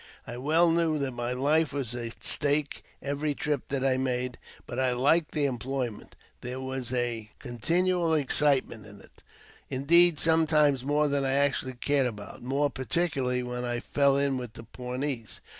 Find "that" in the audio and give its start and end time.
0.97-1.11, 3.67-3.85